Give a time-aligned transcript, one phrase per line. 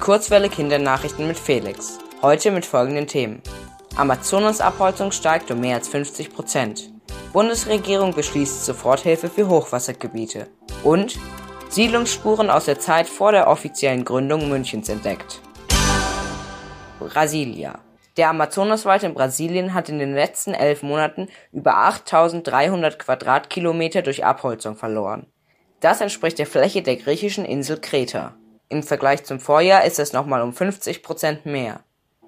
[0.00, 1.98] Kurzwelle Kindernachrichten mit Felix.
[2.22, 3.42] Heute mit folgenden Themen.
[3.96, 6.92] Amazonasabholzung steigt um mehr als 50 Prozent.
[7.32, 10.48] Bundesregierung beschließt Soforthilfe für Hochwassergebiete.
[10.84, 11.18] Und
[11.68, 15.42] Siedlungsspuren aus der Zeit vor der offiziellen Gründung Münchens entdeckt.
[17.00, 17.80] Brasilia.
[18.16, 24.76] Der Amazonaswald in Brasilien hat in den letzten elf Monaten über 8300 Quadratkilometer durch Abholzung
[24.76, 25.26] verloren.
[25.80, 28.34] Das entspricht der Fläche der griechischen Insel Kreta.
[28.68, 31.80] Im Vergleich zum Vorjahr ist es nochmal um 50 Prozent mehr.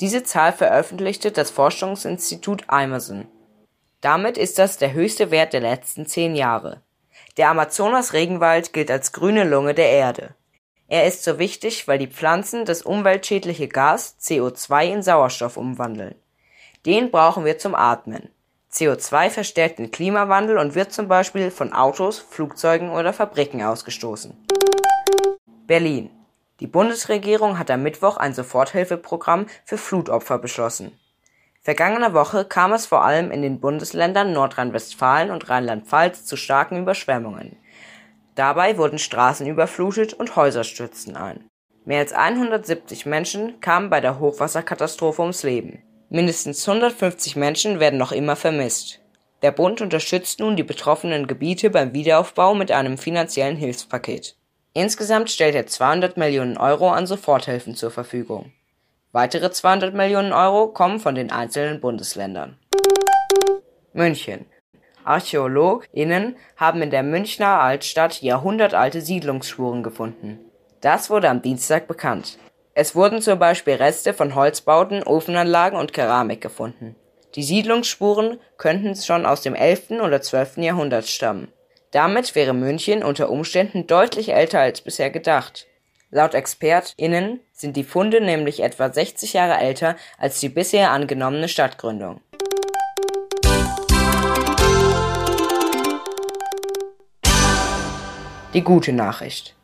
[0.00, 3.26] Diese Zahl veröffentlichte das Forschungsinstitut Emerson.
[4.02, 6.82] Damit ist das der höchste Wert der letzten zehn Jahre.
[7.38, 10.34] Der Amazonas-Regenwald gilt als grüne Lunge der Erde.
[10.88, 16.14] Er ist so wichtig, weil die Pflanzen das umweltschädliche Gas CO2 in Sauerstoff umwandeln.
[16.84, 18.28] Den brauchen wir zum Atmen.
[18.72, 24.36] CO2 verstärkt den Klimawandel und wird zum Beispiel von Autos, Flugzeugen oder Fabriken ausgestoßen.
[25.66, 26.10] Berlin.
[26.60, 30.98] Die Bundesregierung hat am Mittwoch ein Soforthilfeprogramm für Flutopfer beschlossen.
[31.60, 37.56] Vergangene Woche kam es vor allem in den Bundesländern Nordrhein-Westfalen und Rheinland-Pfalz zu starken Überschwemmungen.
[38.36, 41.44] Dabei wurden Straßen überflutet und Häuser stürzten ein.
[41.84, 45.82] Mehr als 170 Menschen kamen bei der Hochwasserkatastrophe ums Leben.
[46.08, 49.00] Mindestens 150 Menschen werden noch immer vermisst.
[49.42, 54.36] Der Bund unterstützt nun die betroffenen Gebiete beim Wiederaufbau mit einem finanziellen Hilfspaket.
[54.76, 58.52] Insgesamt stellt er 200 Millionen Euro an Soforthilfen zur Verfügung.
[59.10, 62.58] Weitere 200 Millionen Euro kommen von den einzelnen Bundesländern.
[63.94, 64.44] München.
[65.02, 70.40] ArchäologInnen haben in der Münchner Altstadt jahrhundertalte Siedlungsspuren gefunden.
[70.82, 72.36] Das wurde am Dienstag bekannt.
[72.74, 76.96] Es wurden zum Beispiel Reste von Holzbauten, Ofenanlagen und Keramik gefunden.
[77.34, 79.92] Die Siedlungsspuren könnten schon aus dem 11.
[80.02, 80.58] oder 12.
[80.58, 81.50] Jahrhundert stammen.
[81.92, 85.66] Damit wäre München unter Umständen deutlich älter als bisher gedacht.
[86.10, 92.20] Laut ExpertInnen sind die Funde nämlich etwa 60 Jahre älter als die bisher angenommene Stadtgründung.
[98.52, 99.54] Die gute Nachricht.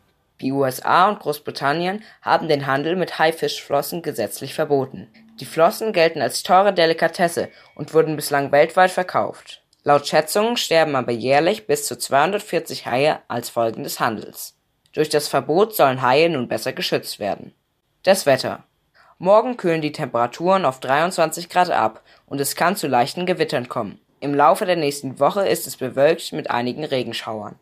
[0.41, 5.09] Die USA und Großbritannien haben den Handel mit Haifischflossen gesetzlich verboten.
[5.41, 9.62] Die Flossen gelten als teure Delikatesse und wurden bislang weltweit verkauft.
[9.84, 14.54] Laut Schätzungen sterben aber jährlich bis zu 240 Haie als Folgen des Handels.
[14.93, 17.53] Durch das Verbot sollen Haie nun besser geschützt werden.
[18.03, 18.65] Das Wetter.
[19.19, 24.00] Morgen kühlen die Temperaturen auf 23 Grad ab und es kann zu leichten Gewittern kommen.
[24.21, 27.59] Im Laufe der nächsten Woche ist es bewölkt mit einigen Regenschauern